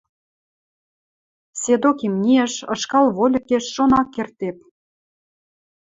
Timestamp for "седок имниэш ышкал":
1.61-3.05